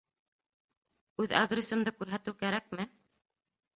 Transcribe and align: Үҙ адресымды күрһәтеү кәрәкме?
Үҙ 1.23 1.35
адресымды 1.41 1.95
күрһәтеү 1.99 2.37
кәрәкме? 2.43 2.89